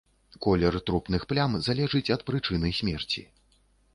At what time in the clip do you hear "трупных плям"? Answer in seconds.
0.87-1.51